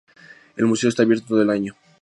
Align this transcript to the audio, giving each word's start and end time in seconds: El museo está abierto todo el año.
El 0.57 0.65
museo 0.65 0.89
está 0.89 1.03
abierto 1.03 1.27
todo 1.27 1.43
el 1.43 1.51
año. 1.51 1.75